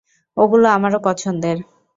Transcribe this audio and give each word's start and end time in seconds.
ওগুলো 0.37 0.67
আমারও 0.75 0.99
পছন্দের। 1.07 1.57